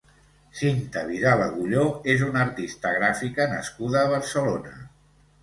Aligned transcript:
Cinta 0.59 1.03
Vidal 1.09 1.43
Agulló 1.47 1.83
és 2.15 2.23
una 2.29 2.41
artista 2.47 2.95
gràfica 2.97 3.49
nascuda 3.53 4.03
a 4.03 4.11
Barcelona. 4.17 4.75